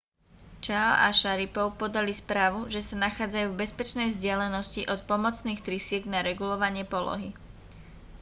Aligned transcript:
chiao 0.65 0.95
a 0.97 1.09
sharipov 1.19 1.69
podali 1.81 2.09
správu 2.21 2.59
že 2.73 2.81
sa 2.87 2.95
nachádzajú 3.05 3.47
v 3.53 3.59
bezpečnej 3.63 4.07
vzdialenosti 4.09 4.81
od 4.93 4.99
pomocných 5.11 5.61
trysiek 5.67 6.03
na 6.13 6.19
regulovanie 6.29 6.81
polohy 6.93 7.29